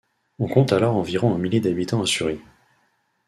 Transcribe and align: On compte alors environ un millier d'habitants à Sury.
On 0.39 0.47
compte 0.47 0.73
alors 0.73 0.95
environ 0.95 1.35
un 1.35 1.37
millier 1.37 1.59
d'habitants 1.59 2.01
à 2.01 2.07
Sury. 2.07 2.39